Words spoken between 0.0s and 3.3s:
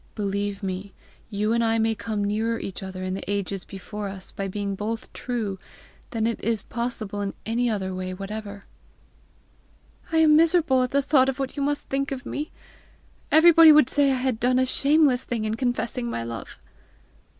Believe me, you and I may come nearer each other in the